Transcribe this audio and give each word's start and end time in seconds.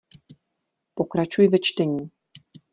Pokračuj 0.95 1.47
ve 1.49 1.59
čtení. 1.59 2.05